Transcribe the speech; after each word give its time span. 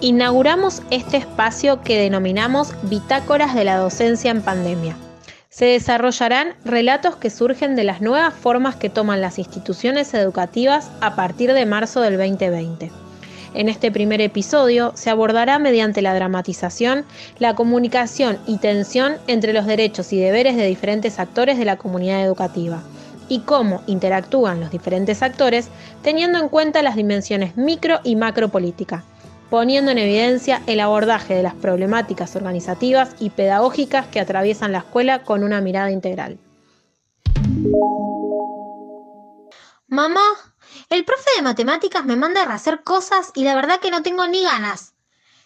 inauguramos 0.00 0.82
este 0.90 1.18
espacio 1.18 1.82
que 1.82 2.00
denominamos 2.00 2.74
Bitácoras 2.84 3.54
de 3.54 3.64
la 3.64 3.76
Docencia 3.76 4.30
en 4.30 4.40
Pandemia. 4.40 4.96
Se 5.50 5.66
desarrollarán 5.66 6.54
relatos 6.64 7.16
que 7.16 7.28
surgen 7.28 7.76
de 7.76 7.84
las 7.84 8.00
nuevas 8.00 8.32
formas 8.32 8.76
que 8.76 8.88
toman 8.88 9.20
las 9.20 9.38
instituciones 9.38 10.14
educativas 10.14 10.90
a 11.00 11.16
partir 11.16 11.52
de 11.52 11.66
marzo 11.66 12.00
del 12.00 12.16
2020. 12.16 12.90
En 13.52 13.68
este 13.68 13.90
primer 13.90 14.20
episodio 14.20 14.92
se 14.94 15.10
abordará 15.10 15.58
mediante 15.58 16.02
la 16.02 16.14
dramatización 16.14 17.04
la 17.38 17.54
comunicación 17.54 18.38
y 18.46 18.58
tensión 18.58 19.16
entre 19.26 19.52
los 19.52 19.66
derechos 19.66 20.12
y 20.12 20.20
deberes 20.20 20.56
de 20.56 20.66
diferentes 20.66 21.18
actores 21.18 21.58
de 21.58 21.64
la 21.64 21.76
comunidad 21.76 22.24
educativa 22.24 22.80
y 23.28 23.40
cómo 23.40 23.82
interactúan 23.86 24.60
los 24.60 24.70
diferentes 24.70 25.22
actores 25.22 25.68
teniendo 26.02 26.38
en 26.38 26.48
cuenta 26.48 26.82
las 26.82 26.96
dimensiones 26.96 27.56
micro 27.56 28.00
y 28.04 28.16
macropolítica, 28.16 29.04
poniendo 29.50 29.90
en 29.90 29.98
evidencia 29.98 30.62
el 30.66 30.80
abordaje 30.80 31.34
de 31.34 31.42
las 31.42 31.54
problemáticas 31.54 32.36
organizativas 32.36 33.16
y 33.18 33.30
pedagógicas 33.30 34.06
que 34.06 34.20
atraviesan 34.20 34.72
la 34.72 34.78
escuela 34.78 35.24
con 35.24 35.42
una 35.42 35.60
mirada 35.60 35.90
integral. 35.90 36.38
Mamá, 39.88 40.22
el 40.88 41.04
profe 41.04 41.30
de 41.36 41.42
matemáticas 41.42 42.04
me 42.04 42.14
manda 42.14 42.44
a 42.44 42.54
hacer 42.54 42.84
cosas 42.84 43.32
y 43.34 43.42
la 43.42 43.56
verdad 43.56 43.80
que 43.80 43.90
no 43.90 44.02
tengo 44.02 44.26
ni 44.28 44.44
ganas. 44.44 44.94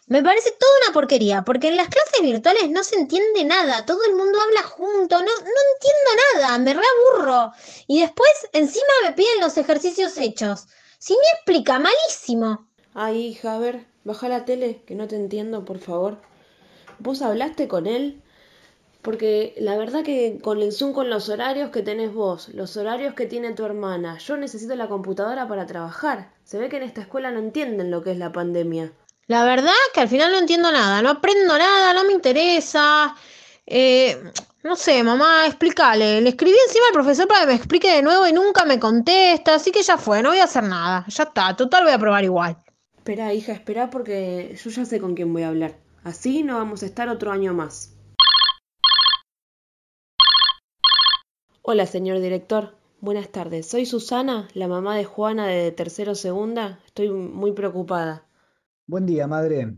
Me 0.07 0.23
parece 0.23 0.51
toda 0.51 0.73
una 0.83 0.93
porquería, 0.93 1.43
porque 1.47 1.69
en 1.69 1.79
las 1.79 1.89
clases 1.89 2.21
virtuales 2.21 2.69
no 2.69 2.85
se 2.85 2.97
entiende 2.97 3.43
nada, 3.45 3.87
todo 3.87 4.05
el 4.05 4.15
mundo 4.15 4.39
habla 4.39 4.63
junto, 4.63 5.17
no, 5.19 5.25
no 5.25 5.31
entiendo 5.31 6.11
nada, 6.35 6.59
me 6.59 6.75
reaburro. 6.75 7.53
Y 7.87 8.03
después 8.03 8.31
encima 8.53 8.85
me 9.03 9.13
piden 9.13 9.41
los 9.41 9.57
ejercicios 9.57 10.19
hechos. 10.19 10.67
Si 10.99 11.15
me 11.15 11.39
explica, 11.39 11.79
malísimo. 11.79 12.69
Ay, 12.93 13.29
hija, 13.29 13.55
a 13.55 13.59
ver, 13.59 13.87
baja 14.05 14.29
la 14.29 14.45
tele, 14.45 14.83
que 14.87 14.95
no 14.95 15.09
te 15.09 15.17
entiendo, 15.17 15.65
por 15.65 15.79
favor. 15.79 16.19
¿Vos 16.99 17.23
hablaste 17.23 17.69
con 17.69 17.87
él? 17.87 18.23
Porque 19.03 19.55
la 19.59 19.77
verdad 19.77 20.03
que 20.03 20.39
con 20.43 20.63
el 20.63 20.73
Zoom, 20.73 20.95
con 20.95 21.11
los 21.11 21.29
horarios 21.29 21.71
que 21.71 21.83
tenés 21.83 22.15
vos, 22.15 22.49
los 22.51 22.77
horarios 22.77 23.15
que 23.15 23.27
tiene 23.27 23.53
tu 23.53 23.65
hermana, 23.65 24.17
yo 24.19 24.37
necesito 24.37 24.75
la 24.77 24.89
computadora 24.89 25.47
para 25.47 25.67
trabajar. 25.67 26.33
Se 26.45 26.59
ve 26.59 26.69
que 26.71 26.79
en 26.79 26.85
esta 26.85 27.03
escuela 27.03 27.31
no 27.31 27.39
entienden 27.39 27.91
lo 27.91 28.03
que 28.03 28.13
es 28.13 28.19
la 28.19 28.33
pandemia. 28.33 28.93
La 29.27 29.45
verdad 29.45 29.73
que 29.93 30.01
al 30.01 30.09
final 30.09 30.33
no 30.33 30.39
entiendo 30.39 30.71
nada, 30.73 31.03
no 31.03 31.11
aprendo 31.11 31.59
nada, 31.59 31.93
no 31.93 32.05
me 32.05 32.13
interesa. 32.13 33.15
Eh, 33.67 34.23
no 34.63 34.77
sé, 34.77 35.03
mamá, 35.03 35.47
explícale. 35.47 36.23
Le 36.23 36.31
escribí 36.31 36.57
encima 36.67 36.87
al 36.87 36.95
profesor 36.95 37.29
para 37.29 37.41
que 37.41 37.47
me 37.49 37.55
explique 37.55 37.91
de 37.91 38.03
nuevo 38.03 38.27
y 38.27 38.33
nunca 38.33 38.65
me 38.65 38.81
contesta, 38.81 39.57
así 39.57 39.71
que 39.71 39.83
ya 39.83 39.99
fue, 39.99 40.23
no 40.23 40.31
voy 40.31 40.39
a 40.39 40.45
hacer 40.45 40.65
nada. 40.65 41.05
Ya 41.09 41.25
está, 41.25 41.55
total 41.55 41.85
voy 41.85 41.93
a 41.93 41.99
probar 41.99 42.25
igual. 42.25 42.57
Espera, 43.05 43.35
hija, 43.35 43.53
espera 43.53 43.91
porque 43.91 44.57
yo 44.57 44.71
ya 44.71 44.87
sé 44.87 44.99
con 44.99 45.15
quién 45.15 45.31
voy 45.31 45.43
a 45.43 45.49
hablar. 45.49 45.77
Así 46.05 46.43
no 46.43 46.57
vamos 46.57 46.83
a 46.83 46.87
estar 46.87 47.11
otro 47.11 47.33
año 47.33 47.53
más. 47.53 47.95
Hola, 51.61 51.85
señor 51.85 52.21
director. 52.21 52.79
Buenas 53.03 53.29
tardes. 53.29 53.67
Soy 53.69 53.85
Susana, 53.85 54.49
la 54.55 54.69
mamá 54.69 54.97
de 54.97 55.05
Juana 55.05 55.47
de 55.47 55.71
tercero 55.71 56.15
segunda. 56.15 56.81
Estoy 56.87 57.11
muy 57.11 57.53
preocupada. 57.53 58.25
Buen 58.87 59.05
día, 59.05 59.27
madre. 59.27 59.77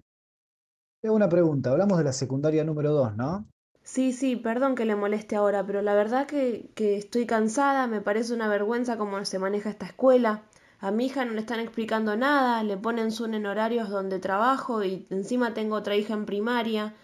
Tengo 1.00 1.16
una 1.16 1.28
pregunta. 1.28 1.72
Hablamos 1.72 1.98
de 1.98 2.04
la 2.04 2.12
secundaria 2.12 2.62
número 2.62 2.92
2, 2.92 3.16
¿no? 3.16 3.44
Sí, 3.82 4.12
sí, 4.12 4.36
perdón 4.36 4.76
que 4.76 4.84
le 4.84 4.94
moleste 4.94 5.34
ahora, 5.34 5.66
pero 5.66 5.82
la 5.82 5.94
verdad 5.94 6.28
que, 6.28 6.70
que 6.76 6.96
estoy 6.96 7.26
cansada, 7.26 7.88
me 7.88 8.00
parece 8.00 8.34
una 8.34 8.46
vergüenza 8.46 8.96
cómo 8.96 9.24
se 9.24 9.40
maneja 9.40 9.68
esta 9.68 9.86
escuela. 9.86 10.44
A 10.78 10.90
mi 10.90 11.06
hija 11.06 11.24
no 11.24 11.32
le 11.32 11.40
están 11.40 11.60
explicando 11.60 12.16
nada, 12.16 12.62
le 12.62 12.76
ponen 12.76 13.10
Zoom 13.10 13.34
en 13.34 13.46
horarios 13.46 13.88
donde 13.88 14.18
trabajo 14.18 14.84
y 14.84 15.06
encima 15.10 15.54
tengo 15.54 15.76
otra 15.76 15.96
hija 15.96 16.12
en 16.12 16.26
primaria. 16.26 16.94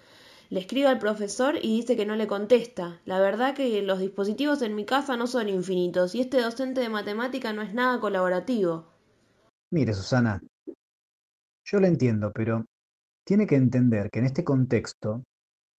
Le 0.51 0.61
escribo 0.61 0.89
al 0.89 0.99
profesor 0.99 1.57
y 1.57 1.77
dice 1.77 1.97
que 1.97 2.05
no 2.05 2.15
le 2.15 2.27
contesta. 2.27 3.01
La 3.07 3.19
verdad 3.19 3.55
que 3.55 3.81
los 3.81 3.99
dispositivos 3.99 4.61
en 4.61 4.75
mi 4.75 4.85
casa 4.85 5.17
no 5.17 5.27
son 5.27 5.49
infinitos 5.49 6.15
y 6.15 6.21
este 6.21 6.43
docente 6.43 6.83
de 6.83 6.91
matemática 6.91 7.55
no 7.55 7.63
es 7.63 7.73
nada 7.73 7.99
colaborativo. 7.99 8.85
Mire, 9.71 9.95
Susana, 9.95 10.43
yo 11.65 11.81
lo 11.81 11.87
entiendo, 11.87 12.31
pero 12.35 12.67
tiene 13.25 13.47
que 13.47 13.57
entender 13.57 14.11
que 14.11 14.19
en 14.19 14.27
este 14.27 14.45
contexto 14.45 15.23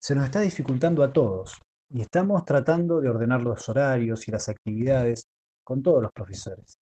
se 0.02 0.16
nos 0.16 0.26
está 0.26 0.40
dificultando 0.42 1.04
a 1.04 1.14
todos 1.14 1.62
y 1.92 2.02
estamos 2.02 2.44
tratando 2.44 3.00
de 3.00 3.10
ordenar 3.10 3.44
los 3.44 3.70
horarios 3.70 4.28
y 4.28 4.32
las 4.32 4.50
actividades 4.50 5.28
con 5.64 5.84
todos 5.84 6.02
los 6.02 6.12
profesores. 6.12 6.80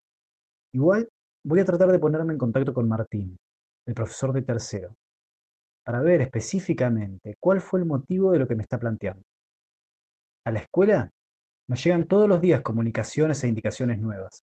Igual 0.73 1.09
voy 1.45 1.61
a 1.61 1.65
tratar 1.65 1.91
de 1.91 1.99
ponerme 1.99 2.33
en 2.33 2.39
contacto 2.39 2.73
con 2.73 2.89
Martín, 2.89 3.37
el 3.87 3.95
profesor 3.95 4.33
de 4.33 4.43
tercero, 4.43 4.95
para 5.85 6.01
ver 6.01 6.21
específicamente 6.21 7.37
cuál 7.41 7.61
fue 7.61 7.81
el 7.81 7.87
motivo 7.87 8.33
de 8.33 8.39
lo 8.39 8.47
que 8.47 8.55
me 8.55 8.63
está 8.63 8.79
planteando. 8.79 9.23
A 10.45 10.53
la 10.53 10.61
escuela 10.61 11.11
nos 11.69 11.83
llegan 11.83 12.07
todos 12.07 12.29
los 12.29 12.41
días 12.41 12.63
comunicaciones 12.63 13.43
e 13.43 13.49
indicaciones 13.49 13.99
nuevas, 13.99 14.43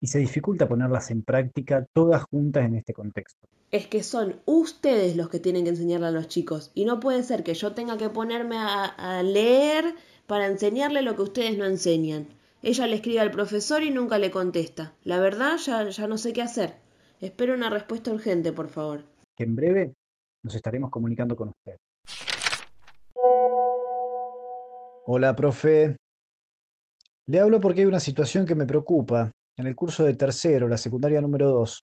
y 0.00 0.08
se 0.08 0.18
dificulta 0.18 0.68
ponerlas 0.68 1.10
en 1.10 1.22
práctica 1.22 1.86
todas 1.92 2.24
juntas 2.24 2.64
en 2.64 2.74
este 2.74 2.92
contexto. 2.92 3.46
Es 3.70 3.86
que 3.86 4.02
son 4.02 4.40
ustedes 4.46 5.16
los 5.16 5.28
que 5.28 5.38
tienen 5.38 5.64
que 5.64 5.70
enseñarle 5.70 6.06
a 6.08 6.10
los 6.10 6.28
chicos, 6.28 6.72
y 6.74 6.84
no 6.84 6.98
puede 6.98 7.22
ser 7.22 7.44
que 7.44 7.54
yo 7.54 7.72
tenga 7.72 7.98
que 7.98 8.08
ponerme 8.08 8.56
a, 8.56 8.84
a 8.84 9.22
leer 9.22 9.94
para 10.26 10.46
enseñarle 10.46 11.02
lo 11.02 11.14
que 11.14 11.22
ustedes 11.22 11.56
no 11.56 11.66
enseñan. 11.66 12.26
Ella 12.64 12.86
le 12.86 12.94
escribe 12.94 13.18
al 13.18 13.32
profesor 13.32 13.82
y 13.82 13.90
nunca 13.90 14.18
le 14.18 14.30
contesta. 14.30 14.94
La 15.02 15.18
verdad, 15.18 15.56
ya, 15.56 15.88
ya 15.88 16.06
no 16.06 16.16
sé 16.16 16.32
qué 16.32 16.42
hacer. 16.42 16.76
Espero 17.20 17.54
una 17.54 17.68
respuesta 17.68 18.12
urgente, 18.12 18.52
por 18.52 18.68
favor. 18.68 19.04
En 19.36 19.56
breve 19.56 19.94
nos 20.44 20.54
estaremos 20.54 20.90
comunicando 20.90 21.34
con 21.34 21.48
usted. 21.48 21.76
Hola, 25.06 25.34
profe. 25.34 25.96
Le 27.26 27.40
hablo 27.40 27.60
porque 27.60 27.80
hay 27.80 27.86
una 27.86 27.98
situación 27.98 28.46
que 28.46 28.54
me 28.54 28.66
preocupa 28.66 29.32
en 29.56 29.66
el 29.66 29.74
curso 29.74 30.04
de 30.04 30.14
tercero, 30.14 30.68
la 30.68 30.78
secundaria 30.78 31.20
número 31.20 31.50
2. 31.50 31.82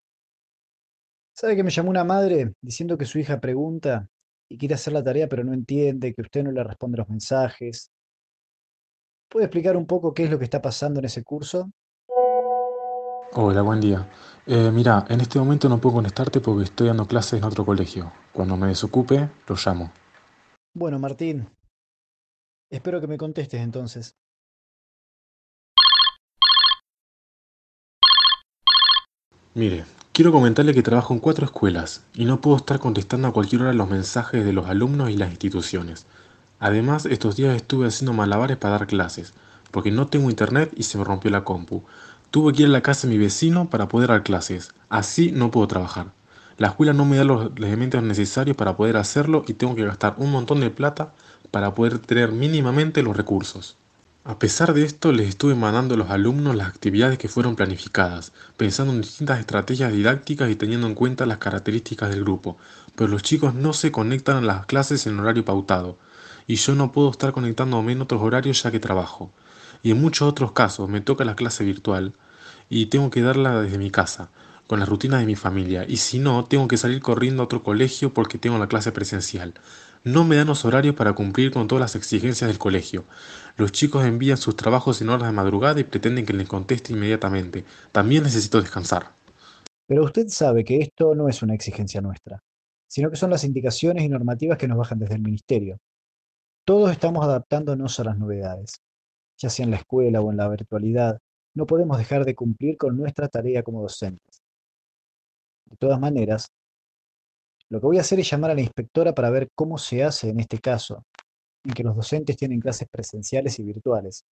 ¿Sabe 1.37 1.57
que 1.57 1.65
me 1.65 1.71
llamó 1.71 1.91
una 1.91 2.05
madre 2.05 2.53
diciendo 2.63 2.97
que 2.97 3.05
su 3.05 3.19
hija 3.19 3.41
pregunta 3.41 4.09
y 4.49 4.57
quiere 4.57 4.77
hacer 4.77 4.93
la 4.93 5.03
tarea 5.03 5.29
pero 5.29 5.43
no 5.43 5.53
entiende, 5.53 6.15
que 6.15 6.23
usted 6.23 6.45
no 6.45 6.53
le 6.53 6.63
responde 6.63 6.99
los 6.99 7.09
mensajes? 7.09 7.91
¿Puede 9.29 9.45
explicar 9.45 9.77
un 9.77 9.87
poco 9.87 10.15
qué 10.15 10.25
es 10.25 10.31
lo 10.31 10.39
que 10.39 10.45
está 10.45 10.63
pasando 10.63 11.01
en 11.01 11.05
ese 11.05 11.23
curso? 11.23 11.71
Hola, 13.35 13.61
buen 13.61 13.79
día. 13.79 14.09
Eh, 14.47 14.71
mira, 14.73 15.05
en 15.11 15.21
este 15.21 15.39
momento 15.39 15.69
no 15.69 15.79
puedo 15.79 15.97
contestarte 15.97 16.41
porque 16.41 16.65
estoy 16.65 16.89
dando 16.89 17.07
clases 17.07 17.39
en 17.39 17.45
otro 17.45 17.67
colegio. 17.67 18.11
Cuando 18.33 18.57
me 18.57 18.69
desocupe, 18.69 19.29
lo 19.47 19.55
llamo. 19.55 19.93
Bueno, 20.75 20.99
Martín. 20.99 21.47
Espero 22.71 23.03
que 23.03 23.07
me 23.07 23.19
contestes 23.19 23.61
entonces. 23.61 24.17
Mire, 29.55 29.85
quiero 30.13 30.33
comentarle 30.33 30.73
que 30.73 30.83
trabajo 30.83 31.13
en 31.13 31.21
cuatro 31.21 31.45
escuelas 31.45 32.07
y 32.15 32.25
no 32.25 32.41
puedo 32.41 32.57
estar 32.57 32.79
contestando 32.79 33.29
a 33.29 33.33
cualquier 33.33 33.63
hora 33.63 33.73
los 33.75 33.91
mensajes 33.91 34.43
de 34.43 34.53
los 34.55 34.67
alumnos 34.69 35.11
y 35.11 35.19
las 35.19 35.31
instituciones. 35.31 36.07
Además, 36.61 37.07
estos 37.07 37.37
días 37.37 37.55
estuve 37.55 37.87
haciendo 37.87 38.13
malabares 38.13 38.57
para 38.57 38.79
dar 38.79 38.87
clases, 38.87 39.33
porque 39.71 39.91
no 39.91 40.09
tengo 40.09 40.31
internet 40.31 40.73
y 40.77 40.83
se 40.83 40.99
me 40.99 41.05
rompió 41.05 41.31
la 41.31 41.45
compu. 41.45 41.85
Tuve 42.31 42.53
que 42.53 42.63
ir 42.63 42.69
a 42.69 42.73
la 42.73 42.83
casa 42.83 43.07
de 43.07 43.15
mi 43.15 43.19
vecino 43.19 43.71
para 43.71 43.89
poder 43.89 44.09
dar 44.09 44.23
clases. 44.23 44.75
Así 44.89 45.31
no 45.33 45.51
puedo 45.51 45.69
trabajar. 45.69 46.09
La 46.59 46.69
escuela 46.69 46.93
no 46.93 47.05
me 47.05 47.17
da 47.17 47.25
los 47.25 47.53
elementos 47.57 48.03
necesarios 48.03 48.57
para 48.57 48.77
poder 48.77 48.97
hacerlo 48.97 49.45
y 49.47 49.55
tengo 49.55 49.77
que 49.77 49.85
gastar 49.85 50.17
un 50.19 50.33
montón 50.33 50.61
de 50.61 50.71
plata 50.71 51.13
para 51.53 51.75
poder 51.75 52.01
tener 52.01 52.33
mínimamente 52.33 53.03
los 53.03 53.17
recursos. 53.17 53.77
A 54.25 54.39
pesar 54.39 54.75
de 54.75 54.85
esto, 54.85 55.13
les 55.13 55.29
estuve 55.29 55.55
mandando 55.55 55.95
a 55.95 55.97
los 55.97 56.11
alumnos 56.11 56.57
las 56.57 56.69
actividades 56.69 57.17
que 57.17 57.29
fueron 57.29 57.57
planificadas, 57.57 58.33
pensando 58.57 58.93
en 58.93 59.01
distintas 59.01 59.39
estrategias 59.41 59.93
didácticas 59.93 60.51
y 60.51 60.57
teniendo 60.57 60.87
en 60.87 60.95
cuenta 60.95 61.25
las 61.25 61.39
características 61.39 62.11
del 62.11 62.25
grupo, 62.25 62.59
pero 62.95 63.09
los 63.09 63.23
chicos 63.23 63.55
no 63.55 63.73
se 63.73 63.91
conectan 63.91 64.37
a 64.39 64.41
las 64.41 64.67
clases 64.67 65.07
en 65.07 65.19
horario 65.19 65.45
pautado, 65.45 65.97
y 66.49 66.57
yo 66.57 66.75
no 66.75 66.91
puedo 66.91 67.11
estar 67.11 67.31
conectándome 67.33 67.93
en 67.93 68.01
otros 68.01 68.21
horarios 68.21 68.61
ya 68.63 68.73
que 68.73 68.81
trabajo. 68.81 69.31
Y 69.83 69.93
en 69.93 70.01
muchos 70.01 70.27
otros 70.27 70.51
casos 70.53 70.89
me 70.89 71.01
toca 71.01 71.25
la 71.25 71.37
clase 71.37 71.63
virtual 71.63 72.15
y 72.69 72.87
tengo 72.87 73.11
que 73.11 73.23
darla 73.23 73.61
desde 73.61 73.79
mi 73.79 73.91
casa, 73.91 74.31
con 74.67 74.81
las 74.81 74.89
rutinas 74.89 75.21
de 75.21 75.27
mi 75.27 75.37
familia, 75.37 75.85
y 75.87 75.99
si 75.99 76.19
no, 76.19 76.45
tengo 76.45 76.67
que 76.67 76.77
salir 76.77 77.01
corriendo 77.01 77.43
a 77.43 77.45
otro 77.45 77.63
colegio 77.63 78.13
porque 78.13 78.39
tengo 78.39 78.59
la 78.59 78.67
clase 78.67 78.93
presencial. 78.93 79.55
No 80.05 80.25
me 80.25 80.37
dan 80.37 80.47
los 80.47 80.65
horarios 80.65 80.95
para 80.95 81.13
cumplir 81.13 81.51
con 81.51 81.69
todas 81.69 81.81
las 81.81 81.97
exigencias 81.97 82.49
del 82.49 82.59
colegio. 82.59 83.05
Los 83.57 83.73
chicos 83.73 84.05
envían 84.05 84.37
sus 84.37 84.57
trabajos 84.57 85.01
en 85.03 85.11
horas 85.11 85.29
de 85.29 85.33
madrugada 85.33 85.81
y 85.81 85.85
pretenden 85.85 86.25
que 86.25 86.33
les 86.33 86.49
conteste 86.49 86.93
inmediatamente. 86.93 87.65
También 87.93 88.23
necesito 88.23 88.61
descansar. 88.61 89.13
Pero 89.87 90.05
usted 90.05 90.29
sabe 90.29 90.65
que 90.65 90.81
esto 90.81 91.15
no 91.15 91.29
es 91.29 91.43
una 91.43 91.55
exigencia 91.55 92.01
nuestra, 92.01 92.41
sino 92.87 93.11
que 93.11 93.17
son 93.17 93.31
las 93.31 93.45
indicaciones 93.45 94.05
y 94.05 94.09
normativas 94.09 94.57
que 94.57 94.69
nos 94.69 94.79
bajan 94.79 94.99
desde 94.99 95.15
el 95.15 95.23
Ministerio. 95.23 95.79
Todos 96.69 96.93
estamos 96.93 97.25
adaptándonos 97.25 97.99
a 97.99 98.05
las 98.05 98.19
novedades, 98.19 98.83
ya 99.39 99.49
sea 99.49 99.65
en 99.65 99.71
la 99.71 99.79
escuela 99.79 100.21
o 100.21 100.31
en 100.31 100.37
la 100.37 100.51
virtualidad. 100.51 101.19
No 101.55 101.65
podemos 101.65 101.97
dejar 101.97 102.27
de 102.27 102.35
cumplir 102.35 102.77
con 102.77 102.95
nuestra 102.95 103.27
tarea 103.27 103.63
como 103.63 103.81
docentes. 103.81 104.43
De 105.65 105.77
todas 105.79 105.99
maneras, 105.99 106.49
Lo 107.71 107.81
que 107.81 107.87
voy 107.87 107.97
a 107.97 108.03
hacer 108.03 108.21
es 108.21 108.31
llamar 108.31 108.51
a 108.51 108.55
la 108.55 108.61
inspectora 108.61 109.15
para 109.15 109.31
ver 109.31 109.49
cómo 109.55 109.79
se 109.79 110.05
hace 110.05 110.29
en 110.29 110.41
este 110.41 110.59
caso, 110.59 111.05
en 111.65 111.73
que 111.73 111.83
los 111.83 111.97
docentes 111.97 112.37
tienen 112.37 112.61
clases 112.61 112.87
presenciales 112.91 113.59
y 113.59 113.63
virtuales. 113.63 114.25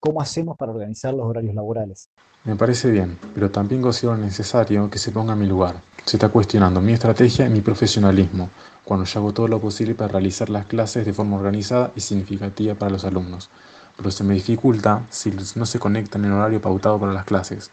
¿Cómo 0.00 0.20
hacemos 0.20 0.56
para 0.56 0.72
organizar 0.72 1.14
los 1.14 1.26
horarios 1.26 1.54
laborales? 1.54 2.08
Me 2.44 2.56
parece 2.56 2.90
bien, 2.90 3.16
pero 3.32 3.48
también 3.50 3.80
considero 3.80 4.16
necesario 4.16 4.90
que 4.90 4.98
se 4.98 5.12
ponga 5.12 5.34
en 5.34 5.38
mi 5.38 5.46
lugar. 5.46 5.80
Se 6.04 6.16
está 6.16 6.30
cuestionando 6.30 6.80
mi 6.80 6.94
estrategia 6.94 7.46
y 7.46 7.50
mi 7.50 7.60
profesionalismo, 7.60 8.50
cuando 8.90 9.06
yo 9.06 9.20
hago 9.20 9.32
todo 9.32 9.46
lo 9.46 9.60
posible 9.60 9.94
para 9.94 10.10
realizar 10.10 10.50
las 10.50 10.66
clases 10.66 11.06
de 11.06 11.12
forma 11.12 11.36
organizada 11.36 11.92
y 11.94 12.00
significativa 12.00 12.74
para 12.74 12.90
los 12.90 13.04
alumnos. 13.04 13.48
Pero 13.96 14.10
se 14.10 14.24
me 14.24 14.34
dificulta 14.34 15.06
si 15.10 15.30
no 15.54 15.64
se 15.64 15.78
conectan 15.78 16.24
en 16.24 16.32
el 16.32 16.36
horario 16.36 16.60
pautado 16.60 16.98
para 16.98 17.12
las 17.12 17.24
clases. 17.24 17.70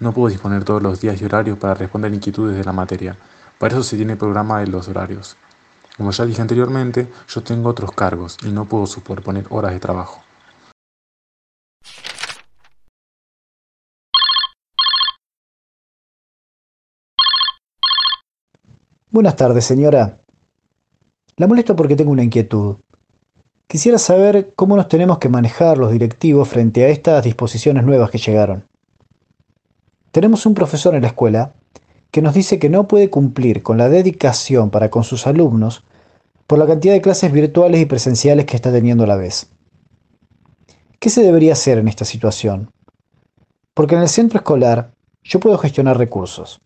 No 0.00 0.12
puedo 0.12 0.26
disponer 0.26 0.64
todos 0.64 0.82
los 0.82 1.00
días 1.00 1.22
y 1.22 1.24
horarios 1.24 1.56
para 1.56 1.74
responder 1.74 2.12
inquietudes 2.12 2.56
de 2.56 2.64
la 2.64 2.72
materia. 2.72 3.16
Para 3.60 3.74
eso 3.74 3.84
se 3.84 3.94
tiene 3.94 4.16
programa 4.16 4.58
de 4.58 4.66
los 4.66 4.88
horarios. 4.88 5.36
Como 5.96 6.10
ya 6.10 6.26
dije 6.26 6.42
anteriormente, 6.42 7.06
yo 7.28 7.44
tengo 7.44 7.68
otros 7.68 7.92
cargos 7.92 8.36
y 8.44 8.50
no 8.50 8.64
puedo 8.64 8.86
superponer 8.86 9.46
horas 9.50 9.70
de 9.70 9.78
trabajo. 9.78 10.20
Buenas 19.12 19.36
tardes, 19.36 19.64
señora. 19.64 20.20
La 21.40 21.46
molesto 21.46 21.74
porque 21.74 21.96
tengo 21.96 22.10
una 22.10 22.22
inquietud. 22.22 22.76
Quisiera 23.66 23.96
saber 23.96 24.52
cómo 24.56 24.76
nos 24.76 24.88
tenemos 24.88 25.16
que 25.16 25.30
manejar 25.30 25.78
los 25.78 25.90
directivos 25.90 26.46
frente 26.46 26.84
a 26.84 26.90
estas 26.90 27.24
disposiciones 27.24 27.82
nuevas 27.82 28.10
que 28.10 28.18
llegaron. 28.18 28.68
Tenemos 30.10 30.44
un 30.44 30.52
profesor 30.52 30.94
en 30.94 31.00
la 31.00 31.08
escuela 31.08 31.54
que 32.10 32.20
nos 32.20 32.34
dice 32.34 32.58
que 32.58 32.68
no 32.68 32.86
puede 32.86 33.08
cumplir 33.08 33.62
con 33.62 33.78
la 33.78 33.88
dedicación 33.88 34.68
para 34.68 34.90
con 34.90 35.02
sus 35.02 35.26
alumnos 35.26 35.82
por 36.46 36.58
la 36.58 36.66
cantidad 36.66 36.92
de 36.92 37.00
clases 37.00 37.32
virtuales 37.32 37.80
y 37.80 37.86
presenciales 37.86 38.44
que 38.44 38.56
está 38.56 38.70
teniendo 38.70 39.04
a 39.04 39.06
la 39.06 39.16
vez. 39.16 39.48
¿Qué 40.98 41.08
se 41.08 41.22
debería 41.22 41.54
hacer 41.54 41.78
en 41.78 41.88
esta 41.88 42.04
situación? 42.04 42.70
Porque 43.72 43.94
en 43.94 44.02
el 44.02 44.10
centro 44.10 44.40
escolar 44.40 44.92
yo 45.24 45.40
puedo 45.40 45.56
gestionar 45.56 45.96
recursos, 45.96 46.60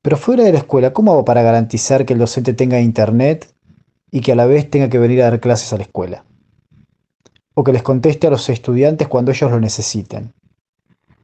pero 0.00 0.16
fuera 0.16 0.44
de 0.44 0.52
la 0.52 0.60
escuela, 0.60 0.94
¿cómo 0.94 1.12
hago 1.12 1.26
para 1.26 1.42
garantizar 1.42 2.06
que 2.06 2.14
el 2.14 2.20
docente 2.20 2.54
tenga 2.54 2.80
internet 2.80 3.53
y 4.14 4.20
que 4.20 4.30
a 4.30 4.36
la 4.36 4.46
vez 4.46 4.70
tenga 4.70 4.88
que 4.88 5.00
venir 5.00 5.20
a 5.22 5.24
dar 5.24 5.40
clases 5.40 5.72
a 5.72 5.76
la 5.76 5.82
escuela? 5.82 6.24
O 7.54 7.64
que 7.64 7.72
les 7.72 7.82
conteste 7.82 8.28
a 8.28 8.30
los 8.30 8.48
estudiantes 8.48 9.08
cuando 9.08 9.32
ellos 9.32 9.50
lo 9.50 9.58
necesiten. 9.58 10.32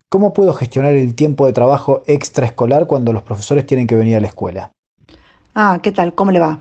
¿Cómo 0.08 0.32
puedo 0.32 0.52
gestionar 0.54 0.94
el 0.94 1.14
tiempo 1.14 1.46
de 1.46 1.52
trabajo 1.52 2.02
extraescolar 2.08 2.88
cuando 2.88 3.12
los 3.12 3.22
profesores 3.22 3.64
tienen 3.64 3.86
que 3.86 3.94
venir 3.94 4.16
a 4.16 4.20
la 4.20 4.26
escuela? 4.26 4.72
Ah, 5.54 5.78
¿qué 5.80 5.92
tal? 5.92 6.16
¿Cómo 6.16 6.32
le 6.32 6.40
va? 6.40 6.58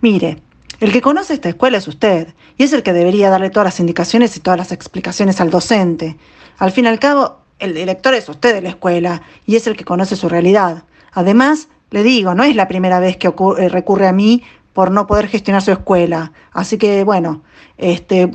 Mire, 0.00 0.40
el 0.80 0.92
que 0.92 1.02
conoce 1.02 1.34
esta 1.34 1.50
escuela 1.50 1.76
es 1.76 1.86
usted, 1.88 2.28
y 2.56 2.62
es 2.62 2.72
el 2.72 2.82
que 2.82 2.94
debería 2.94 3.28
darle 3.28 3.50
todas 3.50 3.66
las 3.66 3.80
indicaciones 3.80 4.34
y 4.34 4.40
todas 4.40 4.58
las 4.58 4.72
explicaciones 4.72 5.42
al 5.42 5.50
docente. 5.50 6.16
Al 6.56 6.72
fin 6.72 6.86
y 6.86 6.88
al 6.88 6.98
cabo, 6.98 7.40
el 7.58 7.74
director 7.74 8.14
es 8.14 8.26
usted 8.30 8.54
de 8.54 8.62
la 8.62 8.70
escuela, 8.70 9.20
y 9.44 9.56
es 9.56 9.66
el 9.66 9.76
que 9.76 9.84
conoce 9.84 10.16
su 10.16 10.30
realidad. 10.30 10.84
Además, 11.12 11.68
le 11.90 12.02
digo, 12.02 12.34
no 12.34 12.44
es 12.44 12.56
la 12.56 12.66
primera 12.66 12.98
vez 12.98 13.18
que 13.18 13.30
recurre 13.68 14.08
a 14.08 14.12
mí 14.12 14.42
por 14.76 14.90
no 14.90 15.06
poder 15.06 15.28
gestionar 15.28 15.62
su 15.62 15.72
escuela. 15.72 16.32
Así 16.52 16.76
que, 16.76 17.02
bueno, 17.02 17.42
este, 17.78 18.30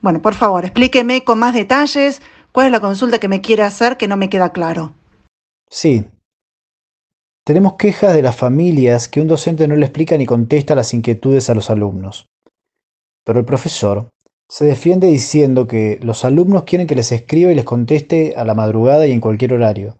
bueno, 0.00 0.22
por 0.22 0.34
favor, 0.34 0.64
explíqueme 0.64 1.24
con 1.24 1.40
más 1.40 1.52
detalles 1.52 2.22
cuál 2.52 2.66
es 2.66 2.72
la 2.72 2.78
consulta 2.78 3.18
que 3.18 3.26
me 3.26 3.40
quiere 3.40 3.64
hacer 3.64 3.96
que 3.96 4.06
no 4.06 4.16
me 4.16 4.28
queda 4.28 4.52
claro. 4.52 4.92
Sí. 5.68 6.04
Tenemos 7.44 7.72
quejas 7.72 8.14
de 8.14 8.22
las 8.22 8.36
familias 8.36 9.08
que 9.08 9.20
un 9.20 9.26
docente 9.26 9.66
no 9.66 9.74
le 9.74 9.86
explica 9.86 10.16
ni 10.16 10.26
contesta 10.26 10.76
las 10.76 10.94
inquietudes 10.94 11.50
a 11.50 11.56
los 11.56 11.70
alumnos. 11.70 12.28
Pero 13.24 13.40
el 13.40 13.44
profesor 13.44 14.10
se 14.48 14.66
defiende 14.66 15.08
diciendo 15.08 15.66
que 15.66 15.98
los 16.02 16.24
alumnos 16.24 16.62
quieren 16.62 16.86
que 16.86 16.94
les 16.94 17.10
escriba 17.10 17.50
y 17.50 17.56
les 17.56 17.64
conteste 17.64 18.34
a 18.36 18.44
la 18.44 18.54
madrugada 18.54 19.08
y 19.08 19.12
en 19.12 19.20
cualquier 19.20 19.54
horario, 19.54 19.96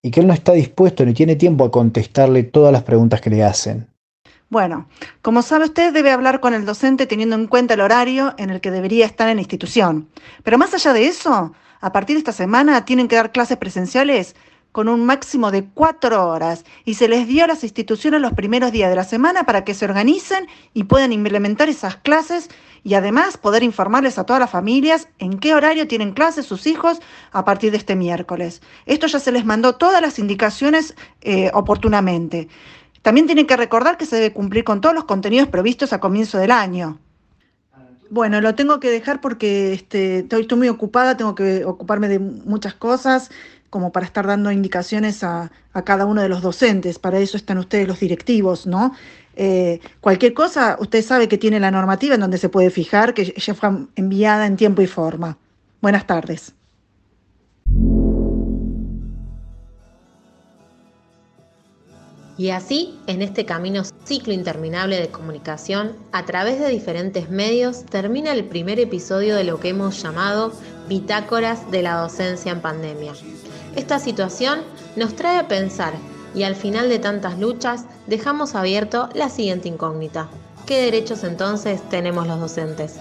y 0.00 0.10
que 0.10 0.20
él 0.20 0.28
no 0.28 0.32
está 0.32 0.52
dispuesto 0.52 1.04
ni 1.04 1.12
tiene 1.12 1.36
tiempo 1.36 1.66
a 1.66 1.70
contestarle 1.70 2.42
todas 2.42 2.72
las 2.72 2.84
preguntas 2.84 3.20
que 3.20 3.28
le 3.28 3.44
hacen. 3.44 3.95
Bueno, 4.48 4.88
como 5.22 5.42
sabe 5.42 5.64
usted, 5.64 5.92
debe 5.92 6.12
hablar 6.12 6.38
con 6.38 6.54
el 6.54 6.64
docente 6.64 7.06
teniendo 7.06 7.34
en 7.34 7.48
cuenta 7.48 7.74
el 7.74 7.80
horario 7.80 8.32
en 8.38 8.50
el 8.50 8.60
que 8.60 8.70
debería 8.70 9.04
estar 9.04 9.28
en 9.28 9.36
la 9.36 9.42
institución. 9.42 10.08
Pero 10.44 10.56
más 10.56 10.72
allá 10.72 10.92
de 10.92 11.06
eso, 11.06 11.52
a 11.80 11.92
partir 11.92 12.14
de 12.14 12.18
esta 12.18 12.32
semana 12.32 12.84
tienen 12.84 13.08
que 13.08 13.16
dar 13.16 13.32
clases 13.32 13.56
presenciales 13.56 14.36
con 14.70 14.88
un 14.88 15.04
máximo 15.04 15.50
de 15.50 15.64
cuatro 15.64 16.28
horas 16.28 16.64
y 16.84 16.94
se 16.94 17.08
les 17.08 17.26
dio 17.26 17.44
a 17.44 17.48
las 17.48 17.64
instituciones 17.64 18.20
los 18.20 18.34
primeros 18.34 18.70
días 18.70 18.90
de 18.90 18.96
la 18.96 19.04
semana 19.04 19.44
para 19.44 19.64
que 19.64 19.74
se 19.74 19.86
organicen 19.86 20.46
y 20.74 20.84
puedan 20.84 21.12
implementar 21.12 21.68
esas 21.68 21.96
clases 21.96 22.48
y 22.84 22.94
además 22.94 23.38
poder 23.38 23.64
informarles 23.64 24.16
a 24.16 24.24
todas 24.24 24.38
las 24.38 24.50
familias 24.50 25.08
en 25.18 25.38
qué 25.38 25.54
horario 25.54 25.88
tienen 25.88 26.12
clases 26.12 26.46
sus 26.46 26.68
hijos 26.68 27.00
a 27.32 27.44
partir 27.44 27.72
de 27.72 27.78
este 27.78 27.96
miércoles. 27.96 28.62
Esto 28.84 29.08
ya 29.08 29.18
se 29.18 29.32
les 29.32 29.44
mandó 29.44 29.76
todas 29.76 30.00
las 30.00 30.20
indicaciones 30.20 30.94
eh, 31.22 31.50
oportunamente. 31.52 32.48
También 33.02 33.26
tienen 33.26 33.46
que 33.46 33.56
recordar 33.56 33.96
que 33.96 34.06
se 34.06 34.16
debe 34.16 34.32
cumplir 34.32 34.64
con 34.64 34.80
todos 34.80 34.94
los 34.94 35.04
contenidos 35.04 35.48
previstos 35.48 35.92
a 35.92 36.00
comienzo 36.00 36.38
del 36.38 36.50
año. 36.50 36.98
Bueno, 38.08 38.40
lo 38.40 38.54
tengo 38.54 38.78
que 38.78 38.90
dejar 38.90 39.20
porque 39.20 39.72
este, 39.72 40.18
estoy, 40.18 40.46
muy 40.56 40.68
ocupada, 40.68 41.16
tengo 41.16 41.34
que 41.34 41.64
ocuparme 41.64 42.08
de 42.08 42.18
muchas 42.18 42.74
cosas 42.74 43.30
como 43.68 43.90
para 43.90 44.06
estar 44.06 44.26
dando 44.26 44.52
indicaciones 44.52 45.24
a, 45.24 45.50
cada 45.84 46.06
uno 46.06 46.22
de 46.22 46.28
los 46.28 46.40
docentes. 46.40 46.98
Para 46.98 47.18
eso 47.18 47.36
están 47.36 47.58
ustedes 47.58 47.86
los 47.88 48.00
directivos, 48.00 48.66
¿no? 48.66 48.92
Eh, 49.34 49.80
cualquier 50.00 50.32
cosa, 50.32 50.76
usted 50.80 51.02
sabe 51.02 51.28
que 51.28 51.36
tiene 51.36 51.60
la 51.60 51.70
normativa 51.70 52.14
en 52.14 52.20
donde 52.20 52.38
se 52.38 52.48
puede 52.48 52.70
fijar, 52.70 53.12
que 53.12 53.34
ya 53.36 53.54
fue 53.54 53.70
enviada 53.96 54.46
en 54.46 54.56
tiempo 54.56 54.82
y 54.82 54.86
forma. 54.86 55.36
Buenas 55.82 56.06
tardes. 56.06 56.54
Y 62.38 62.50
así, 62.50 62.98
en 63.06 63.22
este 63.22 63.46
camino 63.46 63.82
ciclo 64.04 64.32
interminable 64.32 65.00
de 65.00 65.08
comunicación, 65.08 65.96
a 66.12 66.26
través 66.26 66.60
de 66.60 66.68
diferentes 66.68 67.30
medios, 67.30 67.86
termina 67.86 68.32
el 68.32 68.44
primer 68.44 68.78
episodio 68.78 69.36
de 69.36 69.44
lo 69.44 69.58
que 69.58 69.70
hemos 69.70 70.02
llamado 70.02 70.52
Bitácoras 70.86 71.70
de 71.70 71.82
la 71.82 71.96
docencia 71.96 72.52
en 72.52 72.60
pandemia. 72.60 73.14
Esta 73.74 73.98
situación 73.98 74.60
nos 74.96 75.16
trae 75.16 75.38
a 75.38 75.48
pensar 75.48 75.94
y 76.34 76.42
al 76.42 76.56
final 76.56 76.90
de 76.90 76.98
tantas 76.98 77.38
luchas 77.38 77.86
dejamos 78.06 78.54
abierto 78.54 79.08
la 79.14 79.30
siguiente 79.30 79.68
incógnita. 79.68 80.28
¿Qué 80.66 80.82
derechos 80.82 81.24
entonces 81.24 81.80
tenemos 81.88 82.26
los 82.26 82.38
docentes? 82.38 82.96